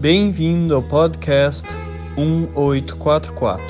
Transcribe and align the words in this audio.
Bem-vindo 0.00 0.74
ao 0.74 0.82
podcast 0.82 1.68
1844. 2.16 3.62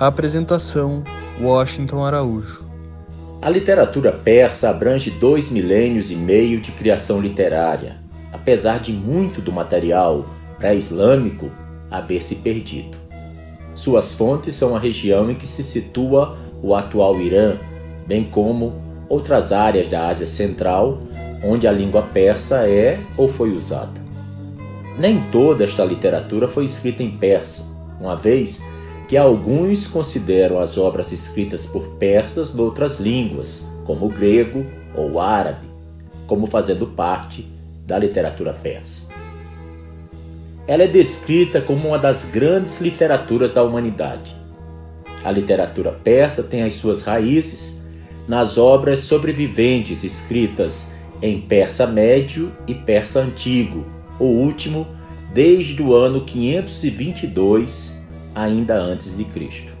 Apresentação: 0.00 1.04
Washington 1.40 2.04
Araújo. 2.04 2.64
A 3.40 3.48
literatura 3.48 4.10
persa 4.10 4.68
abrange 4.68 5.12
dois 5.12 5.48
milênios 5.48 6.10
e 6.10 6.16
meio 6.16 6.60
de 6.60 6.72
criação 6.72 7.20
literária, 7.20 7.98
apesar 8.32 8.80
de 8.80 8.92
muito 8.92 9.40
do 9.40 9.52
material 9.52 10.28
pré-islâmico 10.58 11.48
haver 11.88 12.24
se 12.24 12.34
perdido. 12.34 12.98
Suas 13.76 14.12
fontes 14.12 14.56
são 14.56 14.74
a 14.74 14.80
região 14.80 15.30
em 15.30 15.36
que 15.36 15.46
se 15.46 15.62
situa 15.62 16.36
o 16.60 16.74
atual 16.74 17.20
Irã, 17.20 17.54
bem 18.08 18.24
como 18.24 18.72
outras 19.08 19.52
áreas 19.52 19.88
da 19.88 20.08
Ásia 20.08 20.26
Central, 20.26 20.98
onde 21.42 21.66
a 21.66 21.72
língua 21.72 22.02
persa 22.02 22.68
é 22.68 23.00
ou 23.16 23.28
foi 23.28 23.52
usada. 23.52 24.00
Nem 24.98 25.20
toda 25.30 25.64
esta 25.64 25.84
literatura 25.84 26.48
foi 26.48 26.64
escrita 26.64 27.02
em 27.02 27.10
persa, 27.10 27.64
uma 28.00 28.16
vez 28.16 28.60
que 29.08 29.16
alguns 29.16 29.86
consideram 29.86 30.58
as 30.58 30.76
obras 30.76 31.12
escritas 31.12 31.66
por 31.66 31.82
persas 31.98 32.54
noutras 32.54 32.98
línguas, 32.98 33.64
como 33.84 34.06
o 34.06 34.08
grego 34.08 34.66
ou 34.94 35.12
o 35.12 35.20
árabe, 35.20 35.66
como 36.26 36.46
fazendo 36.46 36.86
parte 36.86 37.46
da 37.86 37.98
literatura 37.98 38.52
persa. 38.52 39.02
Ela 40.66 40.82
é 40.82 40.88
descrita 40.88 41.60
como 41.60 41.88
uma 41.88 41.98
das 41.98 42.24
grandes 42.24 42.80
literaturas 42.80 43.52
da 43.52 43.62
humanidade. 43.62 44.34
A 45.22 45.30
literatura 45.30 45.92
persa 45.92 46.42
tem 46.42 46.62
as 46.62 46.74
suas 46.74 47.02
raízes 47.02 47.80
nas 48.26 48.58
obras 48.58 49.00
sobreviventes 49.00 50.02
escritas 50.02 50.88
em 51.22 51.40
persa 51.40 51.86
médio 51.86 52.52
e 52.66 52.74
persa 52.74 53.20
antigo, 53.20 53.86
o 54.18 54.24
último 54.24 54.86
desde 55.32 55.82
o 55.82 55.94
ano 55.94 56.22
522 56.22 57.96
ainda 58.34 58.76
antes 58.76 59.16
de 59.16 59.24
Cristo. 59.24 59.72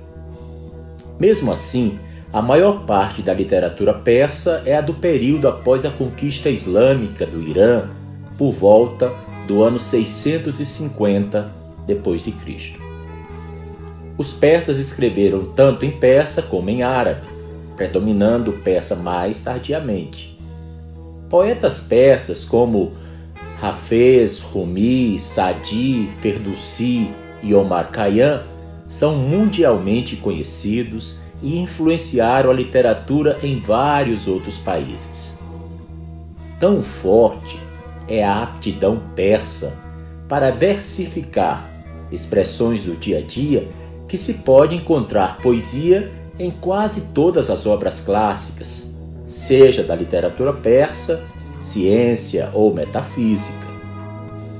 Mesmo 1.18 1.52
assim, 1.52 1.98
a 2.32 2.42
maior 2.42 2.84
parte 2.84 3.22
da 3.22 3.32
literatura 3.32 3.94
persa 3.94 4.62
é 4.66 4.76
a 4.76 4.80
do 4.80 4.94
período 4.94 5.48
após 5.48 5.84
a 5.84 5.90
conquista 5.90 6.50
islâmica 6.50 7.24
do 7.26 7.40
Irã, 7.40 7.88
por 8.36 8.52
volta 8.52 9.12
do 9.46 9.62
ano 9.62 9.80
650 9.80 11.50
depois 11.86 12.22
de 12.22 12.32
Cristo. 12.32 12.78
Os 14.18 14.32
persas 14.32 14.78
escreveram 14.78 15.52
tanto 15.54 15.84
em 15.86 15.90
persa 15.90 16.42
como 16.42 16.68
em 16.68 16.82
árabe, 16.82 17.26
predominando 17.76 18.50
o 18.50 18.54
persa 18.54 18.94
mais 18.94 19.40
tardiamente. 19.40 20.35
Poetas 21.28 21.80
persas 21.80 22.44
como 22.44 22.92
Hafez, 23.60 24.38
Rumi, 24.40 25.18
Sadi, 25.18 26.10
Ferdowsi 26.20 27.10
e 27.42 27.54
Omar 27.54 27.90
Khayyam 27.90 28.40
são 28.88 29.16
mundialmente 29.16 30.14
conhecidos 30.16 31.18
e 31.42 31.58
influenciaram 31.58 32.50
a 32.50 32.54
literatura 32.54 33.38
em 33.42 33.58
vários 33.58 34.26
outros 34.28 34.56
países. 34.58 35.34
Tão 36.60 36.82
forte 36.82 37.58
é 38.08 38.24
a 38.24 38.42
aptidão 38.42 39.00
persa 39.14 39.72
para 40.28 40.50
versificar 40.50 41.68
expressões 42.10 42.84
do 42.84 42.96
dia 42.96 43.18
a 43.18 43.22
dia 43.22 43.66
que 44.08 44.16
se 44.16 44.34
pode 44.34 44.76
encontrar 44.76 45.38
poesia 45.38 46.12
em 46.38 46.50
quase 46.50 47.00
todas 47.12 47.50
as 47.50 47.66
obras 47.66 48.00
clássicas, 48.00 48.94
seja 49.26 49.82
da 49.82 49.94
literatura 49.94 50.52
persa, 50.52 51.24
ciência 51.60 52.50
ou 52.52 52.72
metafísica. 52.72 53.66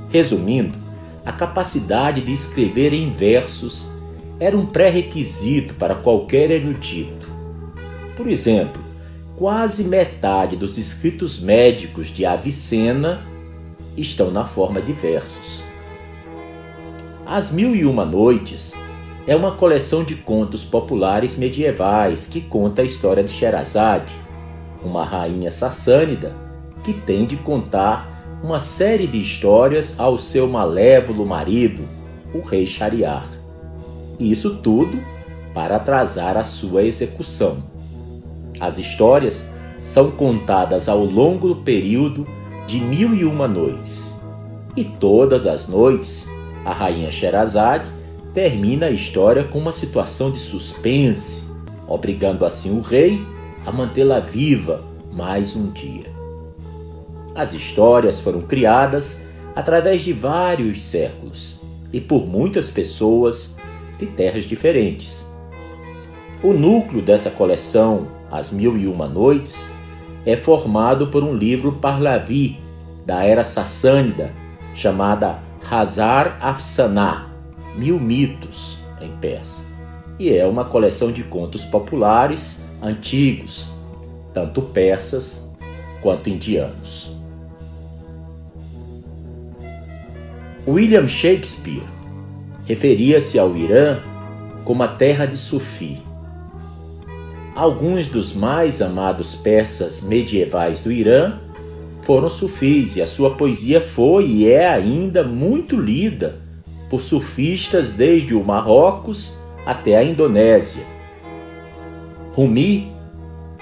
Resumindo, 0.09 0.77
a 1.25 1.31
capacidade 1.31 2.21
de 2.21 2.31
escrever 2.31 2.93
em 2.93 3.11
versos 3.11 3.85
era 4.39 4.57
um 4.57 4.65
pré-requisito 4.65 5.73
para 5.73 5.95
qualquer 5.95 6.51
erudito. 6.51 7.27
Por 8.15 8.27
exemplo, 8.27 8.81
quase 9.35 9.83
metade 9.83 10.55
dos 10.55 10.77
escritos 10.77 11.39
médicos 11.39 12.07
de 12.07 12.25
Avicena 12.25 13.21
estão 13.95 14.31
na 14.31 14.45
forma 14.45 14.81
de 14.81 14.93
versos. 14.93 15.63
As 17.25 17.51
Mil 17.51 17.75
e 17.75 17.83
Uma 17.83 18.05
Noites 18.05 18.73
é 19.27 19.35
uma 19.35 19.51
coleção 19.51 20.03
de 20.03 20.15
contos 20.15 20.63
populares 20.63 21.35
medievais 21.35 22.25
que 22.25 22.39
conta 22.39 22.81
a 22.81 22.85
história 22.85 23.21
de 23.21 23.29
Sherazade, 23.29 24.13
uma 24.87 25.03
rainha 25.03 25.51
sassânida 25.51 26.33
que 26.83 26.93
tem 26.93 27.25
de 27.25 27.35
contar 27.35 28.07
uma 28.41 28.59
série 28.59 29.05
de 29.05 29.21
histórias 29.21 29.95
ao 29.97 30.17
seu 30.17 30.47
malévolo 30.47 31.25
marido, 31.25 31.83
o 32.33 32.39
rei 32.39 32.65
Shariar. 32.65 33.27
Isso 34.19 34.57
tudo 34.57 34.97
para 35.53 35.75
atrasar 35.75 36.37
a 36.37 36.43
sua 36.43 36.83
execução. 36.83 37.57
As 38.59 38.77
histórias 38.77 39.49
são 39.79 40.11
contadas 40.11 40.87
ao 40.87 41.03
longo 41.03 41.49
do 41.49 41.55
período 41.57 42.27
de 42.65 42.79
mil 42.79 43.13
e 43.13 43.25
uma 43.25 43.47
noites. 43.47 44.15
E 44.75 44.83
todas 44.83 45.45
as 45.45 45.67
noites, 45.67 46.27
a 46.63 46.73
rainha 46.73 47.11
Sherazade 47.11 47.85
termina 48.33 48.87
a 48.87 48.91
história 48.91 49.43
com 49.43 49.57
uma 49.57 49.71
situação 49.71 50.31
de 50.31 50.39
suspense, 50.39 51.43
obrigando 51.87 52.45
assim 52.45 52.77
o 52.77 52.81
rei 52.81 53.25
a 53.67 53.71
mantê-la 53.73 54.21
viva 54.21 54.81
mais 55.11 55.53
um 55.53 55.69
dia. 55.71 56.09
As 57.35 57.51
histórias 57.51 58.17
foram 58.17 58.41
criadas 58.41 59.21
através 59.53 60.05
de 60.05 60.13
vários 60.13 60.81
séculos 60.81 61.59
e 61.91 61.99
por 61.99 62.25
muitas 62.25 62.71
pessoas 62.71 63.57
de 63.99 64.05
terras 64.05 64.45
diferentes. 64.45 65.27
O 66.41 66.53
núcleo 66.53 67.01
dessa 67.01 67.29
coleção, 67.29 68.07
As 68.31 68.51
Mil 68.51 68.77
e 68.77 68.87
Uma 68.87 69.05
Noites, 69.05 69.69
é 70.25 70.37
formado 70.37 71.07
por 71.07 71.21
um 71.21 71.33
livro 71.33 71.73
Parlavi 71.73 72.57
da 73.05 73.25
era 73.25 73.43
sassânida 73.43 74.31
chamada 74.75 75.39
Hazar 75.69 76.37
Afsanah, 76.39 77.27
Mil 77.75 77.99
Mitos 77.99 78.77
em 79.01 79.11
Persa, 79.17 79.61
e 80.17 80.33
é 80.33 80.45
uma 80.45 80.63
coleção 80.63 81.11
de 81.11 81.21
contos 81.21 81.65
populares 81.65 82.65
antigos, 82.81 83.69
tanto 84.33 84.61
persas 84.61 85.47
quanto 86.01 86.29
indianos. 86.29 87.09
William 90.67 91.07
Shakespeare 91.07 91.83
referia-se 92.65 93.39
ao 93.39 93.55
Irã 93.55 93.99
como 94.65 94.83
a 94.83 94.87
terra 94.87 95.25
de 95.25 95.37
Sufi. 95.37 96.01
Alguns 97.55 98.05
dos 98.07 98.33
mais 98.33 98.81
amados 98.81 99.33
persas 99.33 100.01
medievais 100.01 100.81
do 100.81 100.91
Irã 100.91 101.39
foram 102.03 102.29
sufis 102.29 102.95
e 102.95 103.01
a 103.01 103.07
sua 103.07 103.35
poesia 103.35 103.81
foi 103.81 104.27
e 104.27 104.47
é 104.49 104.67
ainda 104.67 105.23
muito 105.23 105.79
lida 105.79 106.35
por 106.89 107.01
surfistas 107.01 107.93
desde 107.93 108.33
o 108.33 108.43
Marrocos 108.43 109.33
até 109.65 109.97
a 109.97 110.03
Indonésia. 110.03 110.96
Rumi, 112.37 112.91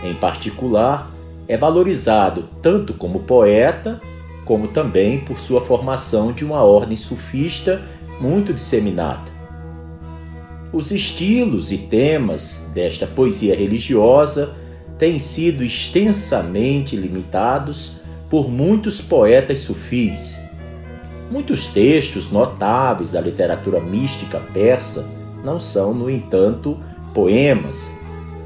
em 0.03 0.13
particular, 0.15 1.09
é 1.47 1.55
valorizado 1.55 2.43
tanto 2.61 2.93
como 2.93 3.21
poeta, 3.21 4.01
como 4.43 4.67
também 4.67 5.21
por 5.21 5.39
sua 5.39 5.61
formação 5.61 6.33
de 6.33 6.43
uma 6.43 6.61
ordem 6.61 6.97
sufista 6.97 7.81
muito 8.19 8.53
disseminada. 8.53 9.33
Os 10.73 10.91
estilos 10.91 11.71
e 11.71 11.77
temas 11.77 12.61
desta 12.73 13.07
poesia 13.07 13.55
religiosa 13.55 14.53
têm 14.99 15.19
sido 15.19 15.63
extensamente 15.63 16.97
limitados 16.97 17.93
por 18.29 18.49
muitos 18.49 18.99
poetas 18.99 19.59
sufis 19.59 20.43
Muitos 21.31 21.65
textos 21.65 22.29
notáveis 22.29 23.11
da 23.11 23.19
literatura 23.19 23.79
mística 23.79 24.39
persa 24.53 25.05
não 25.43 25.59
são, 25.59 25.93
no 25.93 26.09
entanto, 26.09 26.79
poemas, 27.13 27.91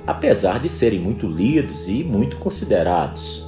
apesar 0.09 0.59
de 0.59 0.67
serem 0.67 0.99
muito 0.99 1.25
lidos 1.27 1.87
e 1.87 2.03
muito 2.03 2.35
considerados. 2.37 3.47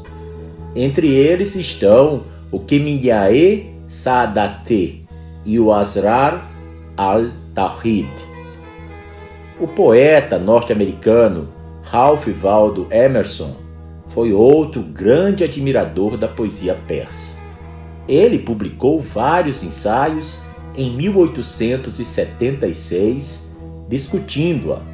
Entre 0.76 1.12
eles 1.12 1.56
estão 1.56 2.22
o 2.52 2.60
Keminyae 2.60 3.74
Saadate 3.88 5.04
e 5.44 5.60
o 5.60 5.74
Asrar 5.74 6.48
al-Tawhid. 6.96 8.12
O 9.60 9.68
poeta 9.68 10.38
norte-americano 10.38 11.50
Ralph 11.82 12.28
Waldo 12.40 12.86
Emerson 12.92 13.56
foi 14.10 14.32
outro 14.32 14.84
grande 14.84 15.44
admirador 15.44 16.16
da 16.16 16.28
poesia 16.28 16.78
persa. 16.88 17.34
Ele 18.08 18.38
publicou 18.38 19.00
vários 19.00 19.64
ensaios 19.64 20.38
em 20.76 20.92
1876 20.92 23.50
discutindo-a. 23.90 24.91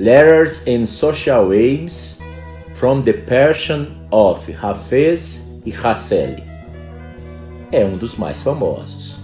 Letters 0.00 0.64
and 0.66 0.86
Social 0.86 1.52
Aims 1.52 2.18
from 2.72 3.02
the 3.02 3.12
Persian 3.12 3.88
of 4.10 4.50
Hafez 4.50 5.46
e 5.66 5.70
Hasseli. 5.70 6.42
é 7.70 7.84
um 7.84 7.98
dos 7.98 8.16
mais 8.16 8.40
famosos. 8.40 9.18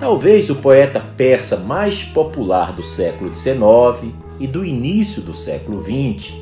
Talvez 0.00 0.48
o 0.48 0.54
poeta 0.54 0.98
persa 0.98 1.58
mais 1.58 2.02
popular 2.02 2.72
do 2.72 2.82
século 2.82 3.34
XIX 3.34 4.14
e 4.40 4.46
do 4.46 4.64
início 4.64 5.20
do 5.20 5.34
século 5.34 5.84
XX 5.84 6.32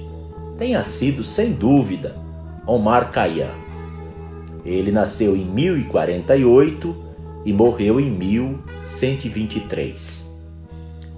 tenha 0.56 0.84
sido, 0.84 1.24
sem 1.24 1.52
dúvida, 1.52 2.14
Omar 2.64 3.10
Khayyam. 3.10 3.58
Ele 4.64 4.92
nasceu 4.92 5.34
em 5.34 5.44
1048 5.44 6.94
e 7.44 7.52
morreu 7.52 7.98
em 7.98 8.12
1123. 8.12 10.29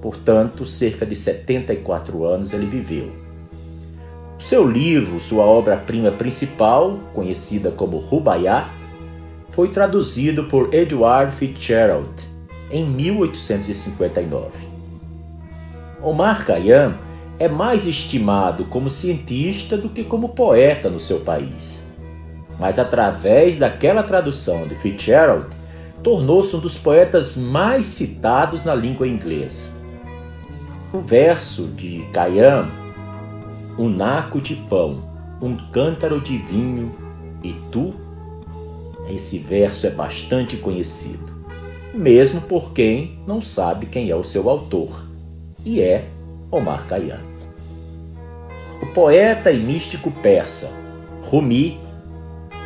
Portanto, 0.02 0.66
cerca 0.66 1.06
de 1.06 1.14
74 1.14 2.24
anos 2.24 2.52
ele 2.52 2.66
viveu. 2.66 3.12
Seu 4.36 4.68
livro, 4.68 5.20
sua 5.20 5.44
obra-prima 5.44 6.10
principal, 6.10 6.98
conhecida 7.14 7.70
como 7.70 7.98
Rubaiyat, 7.98 8.68
foi 9.50 9.68
traduzido 9.68 10.44
por 10.44 10.74
Edward 10.74 11.32
Fitzgerald 11.36 12.10
em 12.72 12.84
1859. 12.84 14.50
Omar 16.02 16.44
Khayyam 16.44 16.94
é 17.38 17.46
mais 17.46 17.86
estimado 17.86 18.64
como 18.64 18.90
cientista 18.90 19.76
do 19.76 19.88
que 19.88 20.02
como 20.02 20.30
poeta 20.30 20.90
no 20.90 20.98
seu 20.98 21.20
país. 21.20 21.86
Mas 22.58 22.80
através 22.80 23.56
daquela 23.56 24.02
tradução 24.02 24.66
de 24.66 24.74
Fitzgerald, 24.74 25.46
tornou-se 26.02 26.56
um 26.56 26.58
dos 26.58 26.76
poetas 26.76 27.36
mais 27.36 27.86
citados 27.86 28.64
na 28.64 28.74
língua 28.74 29.06
inglesa. 29.06 29.81
O 30.92 31.00
verso 31.00 31.66
de 31.68 32.06
Khayyam, 32.12 32.68
um 33.78 33.88
naco 33.88 34.40
de 34.40 34.54
pão, 34.54 35.02
um 35.40 35.56
cântaro 35.56 36.20
de 36.20 36.38
vinho 36.38 36.94
e 37.42 37.54
tu, 37.70 37.94
esse 39.08 39.38
verso 39.38 39.86
é 39.86 39.90
bastante 39.90 40.56
conhecido 40.56 41.32
mesmo 41.94 42.40
por 42.40 42.72
quem 42.72 43.18
não 43.26 43.42
sabe 43.42 43.86
quem 43.86 44.10
é 44.10 44.16
o 44.16 44.24
seu 44.24 44.48
autor, 44.48 45.04
e 45.64 45.80
é 45.80 46.04
Omar 46.50 46.86
Khayyam. 46.88 47.20
O 48.80 48.86
poeta 48.86 49.52
e 49.52 49.58
místico 49.58 50.10
persa 50.10 50.68
Rumi, 51.22 51.78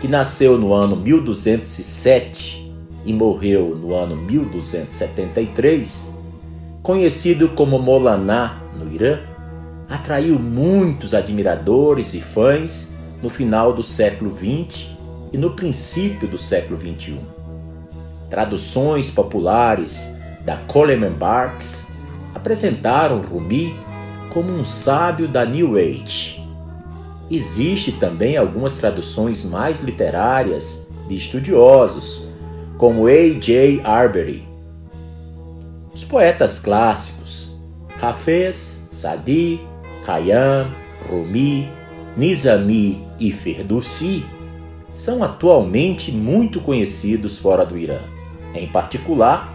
que 0.00 0.08
nasceu 0.08 0.56
no 0.56 0.72
ano 0.72 0.96
1207 0.96 2.72
e 3.04 3.12
morreu 3.12 3.76
no 3.76 3.94
ano 3.94 4.16
1273, 4.16 6.15
conhecido 6.86 7.48
como 7.48 7.80
Molaná 7.80 8.62
no 8.78 8.88
Irã, 8.94 9.18
atraiu 9.90 10.38
muitos 10.38 11.14
admiradores 11.14 12.14
e 12.14 12.20
fãs 12.20 12.88
no 13.20 13.28
final 13.28 13.72
do 13.72 13.82
século 13.82 14.32
XX 14.32 14.86
e 15.32 15.36
no 15.36 15.50
princípio 15.50 16.28
do 16.28 16.38
século 16.38 16.78
XXI 16.78 17.36
traduções 18.30 19.08
populares 19.08 20.08
da 20.44 20.56
Coleman 20.56 21.12
Barks 21.12 21.84
apresentaram 22.34 23.18
Rumi 23.20 23.74
como 24.32 24.52
um 24.52 24.64
sábio 24.64 25.26
da 25.26 25.44
New 25.44 25.76
Age. 25.76 26.40
Existe 27.30 27.92
também 27.92 28.36
algumas 28.36 28.78
traduções 28.78 29.44
mais 29.44 29.80
literárias 29.80 30.86
de 31.08 31.16
estudiosos, 31.16 32.22
como 32.78 33.06
A.J. 33.06 33.80
Arbery. 33.82 34.55
Os 35.96 36.04
poetas 36.04 36.58
clássicos 36.58 37.48
Hafez, 38.02 38.86
Sadi, 38.92 39.58
Khayyam, 40.04 40.70
Rumi, 41.08 41.70
Nizami 42.14 43.00
e 43.18 43.32
Ferdowsi 43.32 44.22
são 44.94 45.24
atualmente 45.24 46.12
muito 46.12 46.60
conhecidos 46.60 47.38
fora 47.38 47.64
do 47.64 47.78
Irã 47.78 47.96
em 48.54 48.66
particular 48.66 49.50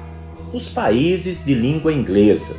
os 0.52 0.68
países 0.68 1.46
de 1.46 1.54
língua 1.54 1.94
inglesa, 1.94 2.56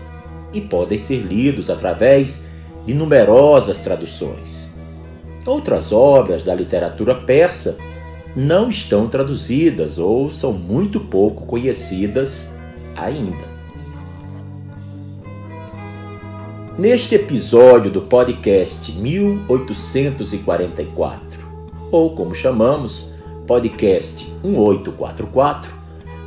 e 0.53 0.61
podem 0.61 0.97
ser 0.97 1.19
lidos 1.19 1.69
através 1.69 2.41
de 2.87 2.95
numerosas 2.95 3.81
traduções. 3.81 4.73
Outras 5.45 5.91
obras 5.91 6.45
da 6.45 6.55
literatura 6.55 7.17
persa 7.17 7.77
não 8.37 8.71
estão 8.71 9.09
traduzidas 9.09 9.99
ou 9.99 10.31
são 10.31 10.53
muito 10.53 11.01
pouco 11.01 11.47
conhecidas 11.47 12.49
ainda. 12.97 13.52
Neste 16.79 17.17
episódio 17.17 17.91
do 17.91 18.01
podcast 18.01 18.91
1844, 18.93 21.21
ou 21.91 22.17
como 22.17 22.35
chamamos, 22.35 23.11
podcast 23.47 24.27
1844, 24.43 25.71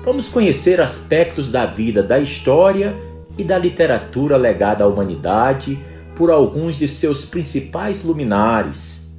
vamos 0.03 0.30
conhecer 0.30 0.80
aspectos 0.80 1.51
da 1.51 1.65
vida, 1.65 2.03
da 2.03 2.19
história 2.19 2.95
e 3.36 3.44
da 3.44 3.57
literatura 3.57 4.38
legada 4.38 4.83
à 4.83 4.88
humanidade 4.88 5.80
por 6.15 6.30
alguns 6.30 6.75
de 6.75 6.88
seus 6.88 7.25
principais 7.25 8.03
luminares, 8.03 9.12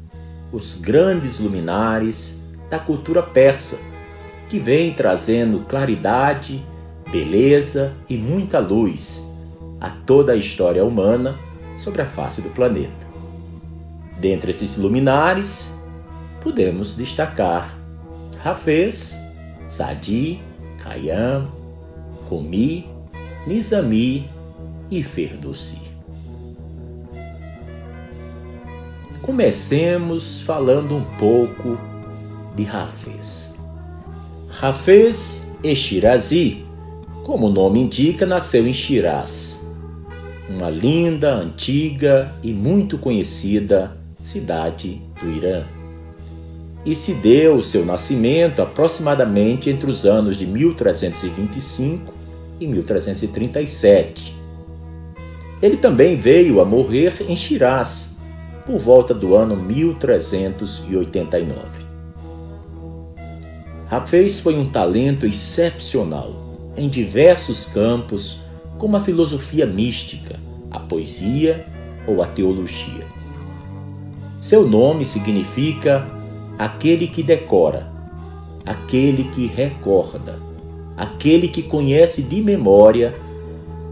os 0.53 0.75
grandes 0.75 1.41
luminares 1.41 2.37
da 2.71 2.79
cultura 2.79 3.21
persa, 3.21 3.77
que 4.49 4.61
vem 4.61 4.93
trazendo 4.93 5.67
claridade, 5.69 6.65
beleza 7.11 7.95
e 8.09 8.17
muita 8.17 8.61
luz 8.61 9.26
a 9.81 9.91
toda 9.91 10.33
a 10.33 10.37
história 10.37 10.85
humana 10.85 11.35
sobre 11.77 12.03
a 12.03 12.07
face 12.07 12.41
do 12.41 12.51
planeta. 12.51 13.07
Dentre 14.19 14.51
esses 14.51 14.77
luminares, 14.77 15.73
podemos 16.43 16.97
destacar 16.97 17.77
Hafez, 18.45 19.15
Sadi, 19.69 20.41
Khayyam, 20.83 21.49
Rumi, 22.29 22.89
Nizami 23.47 24.29
e 24.91 25.03
Ferdowsi. 25.03 25.79
Comecemos 29.23 30.43
falando 30.43 30.95
um 30.95 31.05
pouco 31.19 31.79
de 32.55 32.67
Hafez. 32.67 33.55
Hafez 34.61 35.53
Eshirazi, 35.63 36.65
como 37.25 37.49
o 37.49 37.53
nome 37.53 37.81
indica, 37.81 38.25
nasceu 38.25 38.67
em 38.67 38.73
Shiraz, 38.73 39.56
uma 40.49 40.71
linda, 40.71 41.35
antiga 41.35 42.33
e 42.43 42.53
muito 42.53 42.99
conhecida 42.99 43.97
cidade 44.19 45.01
do 45.21 45.31
Irã 45.31 45.65
e 46.87 46.95
se 46.95 47.13
deu 47.15 47.57
o 47.57 47.63
seu 47.63 47.85
nascimento 47.85 48.63
aproximadamente 48.63 49.69
entre 49.69 49.91
os 49.91 50.07
anos 50.07 50.37
de 50.37 50.47
1325 50.47 52.15
e 52.61 52.67
1337. 52.67 54.33
Ele 55.61 55.77
também 55.77 56.17
veio 56.17 56.61
a 56.61 56.65
morrer 56.65 57.13
em 57.29 57.35
Shiraz 57.35 58.17
por 58.65 58.79
volta 58.79 59.13
do 59.13 59.35
ano 59.35 59.57
1389. 59.57 61.57
Hafez 63.91 64.39
foi 64.39 64.57
um 64.57 64.69
talento 64.69 65.27
excepcional 65.27 66.33
em 66.77 66.89
diversos 66.89 67.65
campos, 67.67 68.39
como 68.79 68.97
a 68.97 69.01
filosofia 69.01 69.67
mística, 69.67 70.39
a 70.71 70.79
poesia 70.79 71.67
ou 72.07 72.23
a 72.23 72.27
teologia. 72.27 73.07
Seu 74.41 74.69
nome 74.69 75.05
significa 75.05 76.07
aquele 76.59 77.09
que 77.09 77.23
decora, 77.23 77.91
aquele 78.65 79.25
que 79.25 79.47
recorda, 79.47 80.39
aquele 80.97 81.49
que 81.49 81.63
conhece 81.63 82.23
de 82.23 82.41
memória 82.41 83.15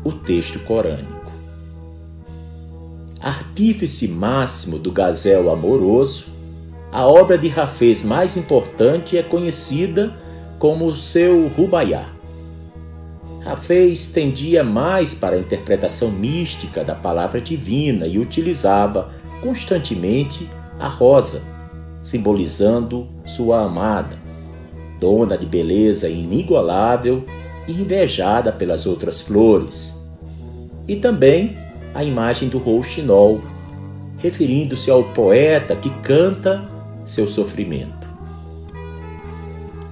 o 0.04 0.12
texto 0.12 0.58
corânico. 0.60 1.32
Artífice 3.20 4.06
máximo 4.06 4.78
do 4.78 4.92
gazel 4.92 5.50
amoroso, 5.50 6.26
a 6.92 7.06
obra 7.06 7.36
de 7.36 7.48
Rafez 7.48 8.04
mais 8.04 8.36
importante 8.36 9.16
é 9.16 9.22
conhecida 9.22 10.14
como 10.58 10.94
seu 10.94 11.48
Rubaiá. 11.48 12.13
Rafez 13.44 14.08
tendia 14.08 14.64
mais 14.64 15.14
para 15.14 15.36
a 15.36 15.38
interpretação 15.38 16.10
mística 16.10 16.82
da 16.82 16.94
palavra 16.94 17.40
divina 17.40 18.06
e 18.06 18.18
utilizava 18.18 19.10
constantemente 19.42 20.48
a 20.80 20.88
rosa 20.88 21.42
simbolizando 22.04 23.08
sua 23.24 23.62
amada, 23.62 24.18
dona 25.00 25.38
de 25.38 25.46
beleza 25.46 26.08
inigualável 26.08 27.24
e 27.66 27.72
invejada 27.72 28.52
pelas 28.52 28.86
outras 28.86 29.22
flores. 29.22 29.98
E 30.86 30.96
também 30.96 31.56
a 31.94 32.04
imagem 32.04 32.48
do 32.48 32.58
rouxinol, 32.58 33.40
referindo-se 34.18 34.90
ao 34.90 35.02
poeta 35.02 35.74
que 35.74 35.88
canta 36.02 36.62
seu 37.04 37.26
sofrimento. 37.26 38.03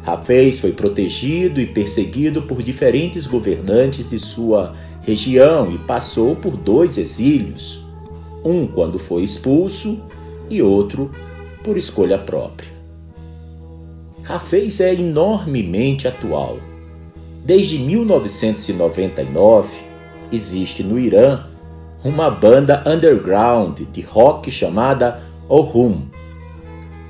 Rafez 0.03 0.59
foi 0.59 0.73
protegido 0.73 1.61
e 1.61 1.67
perseguido 1.67 2.43
por 2.43 2.63
diferentes 2.63 3.27
governantes 3.27 4.11
de 4.11 4.19
sua 4.19 4.75
região 5.03 5.73
e 5.73 5.79
passou 5.79 6.35
por 6.35 6.57
dois 6.57 6.99
exílios, 6.99 7.81
um 8.45 8.67
quando 8.67 8.99
foi 8.99 9.23
expulso 9.23 10.01
e 10.51 10.61
outro 10.61 11.11
por 11.63 11.77
escolha 11.77 12.19
própria. 12.19 12.71
Rafez 14.25 14.81
é 14.81 14.93
enormemente 14.95 16.09
atual. 16.09 16.59
Desde 17.45 17.79
1999, 17.79 19.69
existe 20.33 20.83
no 20.83 20.99
Irã 20.99 21.45
uma 22.05 22.31
banda 22.31 22.83
underground 22.87 23.81
de 23.93 24.01
rock 24.01 24.51
chamada 24.51 25.21
Ohum. 25.49 26.03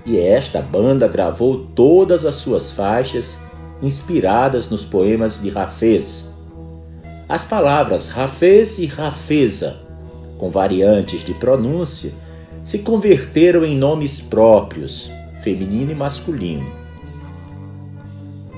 E 0.05 0.19
esta 0.19 0.61
banda 0.61 1.07
gravou 1.07 1.67
todas 1.75 2.27
as 2.27 2.35
suas 2.37 2.73
faixas 2.73 3.39
inspiradas 3.81 4.69
nos 4.69 4.85
poemas 4.85 5.41
de 5.41 5.57
Hafez. 5.57 6.33
As 7.29 7.45
palavras 7.45 8.17
Hafez 8.17 8.79
e 8.79 8.91
Hafeza, 8.99 9.77
com 10.39 10.51
variantes 10.51 11.25
de 11.25 11.33
pronúncia, 11.35 12.13
se 12.65 12.81
converteram 12.81 13.65
em 13.65 13.77
nomes 13.77 14.21
próprios, 14.21 15.11
feminino 15.43 15.93
e 15.93 15.95
masculino. 15.95 16.71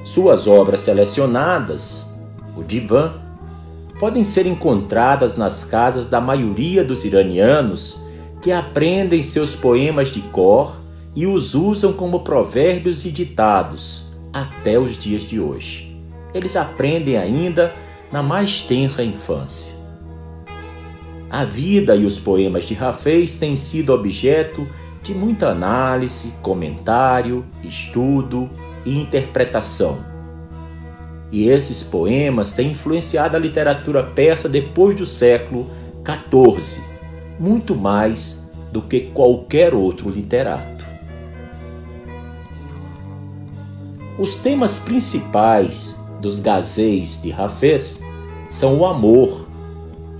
Suas 0.04 0.46
obras 0.46 0.80
selecionadas, 0.80 2.06
o 2.56 2.62
Divan, 2.62 3.14
podem 3.98 4.24
ser 4.24 4.46
encontradas 4.46 5.36
nas 5.36 5.64
casas 5.64 6.06
da 6.06 6.20
maioria 6.20 6.84
dos 6.84 7.04
iranianos 7.04 7.96
que 8.42 8.52
aprendem 8.52 9.22
seus 9.22 9.54
poemas 9.54 10.08
de 10.08 10.20
cor 10.20 10.83
e 11.14 11.26
os 11.26 11.54
usam 11.54 11.92
como 11.92 12.20
provérbios 12.20 13.04
e 13.04 13.10
ditados 13.10 14.04
até 14.32 14.78
os 14.78 14.96
dias 14.96 15.22
de 15.22 15.38
hoje. 15.38 15.94
Eles 16.32 16.56
aprendem 16.56 17.16
ainda 17.16 17.72
na 18.10 18.22
mais 18.22 18.60
tenra 18.60 19.04
infância. 19.04 19.74
A 21.30 21.44
vida 21.44 21.94
e 21.94 22.04
os 22.04 22.18
poemas 22.18 22.64
de 22.64 22.74
Rafez 22.74 23.36
têm 23.36 23.56
sido 23.56 23.92
objeto 23.92 24.66
de 25.02 25.12
muita 25.12 25.48
análise, 25.48 26.32
comentário, 26.42 27.44
estudo 27.62 28.48
e 28.84 28.98
interpretação. 28.98 29.98
E 31.30 31.48
esses 31.48 31.82
poemas 31.82 32.54
têm 32.54 32.70
influenciado 32.70 33.36
a 33.36 33.40
literatura 33.40 34.02
persa 34.02 34.48
depois 34.48 34.96
do 34.96 35.04
século 35.04 35.68
XIV, 36.04 36.80
muito 37.38 37.74
mais 37.74 38.42
do 38.72 38.80
que 38.80 39.00
qualquer 39.12 39.74
outro 39.74 40.08
literato. 40.10 40.84
Os 44.16 44.36
temas 44.36 44.78
principais 44.78 45.96
dos 46.20 46.38
gazês 46.38 47.20
de 47.20 47.32
Hafez 47.32 48.00
são 48.48 48.78
o 48.78 48.86
amor 48.86 49.48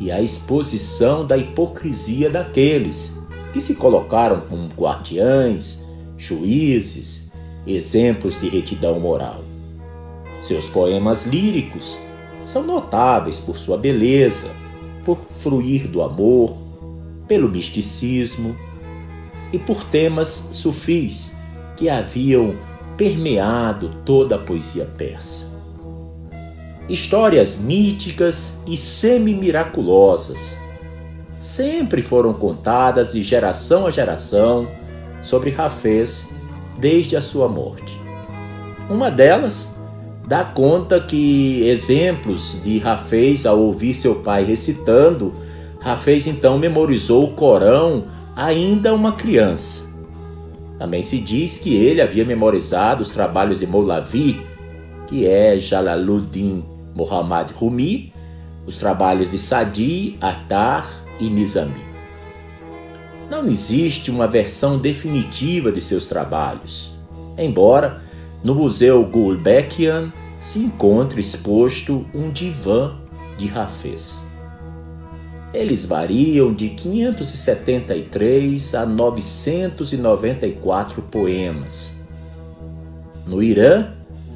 e 0.00 0.10
a 0.10 0.20
exposição 0.20 1.24
da 1.24 1.36
hipocrisia 1.36 2.28
daqueles 2.28 3.16
que 3.52 3.60
se 3.60 3.76
colocaram 3.76 4.40
como 4.50 4.66
guardiães, 4.76 5.84
juízes, 6.18 7.30
exemplos 7.64 8.40
de 8.40 8.48
retidão 8.48 8.98
moral. 8.98 9.40
Seus 10.42 10.66
poemas 10.66 11.24
líricos 11.24 11.96
são 12.44 12.64
notáveis 12.64 13.38
por 13.38 13.56
sua 13.56 13.78
beleza, 13.78 14.50
por 15.04 15.18
fruir 15.38 15.86
do 15.86 16.02
amor, 16.02 16.56
pelo 17.28 17.48
misticismo 17.48 18.56
e 19.52 19.58
por 19.58 19.84
temas 19.84 20.48
sufis 20.50 21.30
que 21.76 21.88
haviam 21.88 22.54
permeado 22.96 23.90
toda 24.04 24.36
a 24.36 24.38
poesia 24.38 24.84
persa. 24.96 25.44
Histórias 26.88 27.56
míticas 27.56 28.58
e 28.66 28.76
semi-miraculosas 28.76 30.58
sempre 31.40 32.02
foram 32.02 32.32
contadas 32.32 33.12
de 33.12 33.22
geração 33.22 33.86
a 33.86 33.90
geração 33.90 34.68
sobre 35.22 35.50
Rafez 35.50 36.28
desde 36.78 37.16
a 37.16 37.20
sua 37.20 37.48
morte. 37.48 37.98
Uma 38.88 39.10
delas 39.10 39.74
dá 40.26 40.44
conta 40.44 41.00
que 41.00 41.66
exemplos 41.66 42.56
de 42.62 42.78
Rafez 42.78 43.46
ao 43.46 43.58
ouvir 43.58 43.94
seu 43.94 44.16
pai 44.16 44.44
recitando, 44.44 45.32
Rafez 45.80 46.26
então 46.26 46.58
memorizou 46.58 47.24
o 47.24 47.32
Corão 47.32 48.04
ainda 48.36 48.92
uma 48.92 49.12
criança 49.12 49.83
também 50.78 51.02
se 51.02 51.18
diz 51.18 51.58
que 51.58 51.74
ele 51.74 52.00
havia 52.00 52.24
memorizado 52.24 53.02
os 53.02 53.12
trabalhos 53.12 53.60
de 53.60 53.66
Moulavi, 53.66 54.40
que 55.06 55.26
é 55.26 55.56
Jalaluddin 55.56 56.64
Muhammad 56.94 57.50
Rumi, 57.52 58.12
os 58.66 58.76
trabalhos 58.76 59.30
de 59.30 59.38
Sadi, 59.38 60.16
Attar 60.20 60.88
e 61.20 61.24
Nizami. 61.24 61.84
Não 63.30 63.46
existe 63.48 64.10
uma 64.10 64.26
versão 64.26 64.78
definitiva 64.78 65.70
de 65.70 65.80
seus 65.80 66.06
trabalhos, 66.06 66.90
embora 67.38 68.02
no 68.42 68.54
Museu 68.54 69.04
Gulbenkian 69.04 70.12
se 70.40 70.58
encontre 70.58 71.20
exposto 71.20 72.04
um 72.14 72.30
divã 72.30 72.96
de 73.38 73.48
Hafez. 73.48 74.23
Eles 75.54 75.86
variam 75.86 76.52
de 76.52 76.68
573 76.70 78.74
a 78.74 78.84
994 78.84 81.00
poemas. 81.02 82.02
No 83.24 83.40
Irã, 83.40 83.92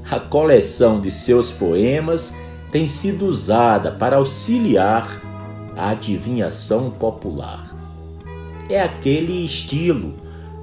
a 0.09 0.21
coleção 0.21 1.01
de 1.01 1.11
seus 1.11 1.51
poemas 1.51 2.33
tem 2.71 2.87
sido 2.87 3.27
usada 3.27 3.91
para 3.91 4.15
auxiliar 4.17 5.21
a 5.77 5.89
adivinhação 5.91 6.93
popular. 6.93 7.77
É 8.71 8.81
aquele 8.81 9.45
estilo. 9.45 10.15